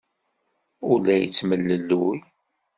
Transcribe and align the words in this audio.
Ur 0.89 0.97
la 1.03 1.15
yettemlelluy. 1.21 2.19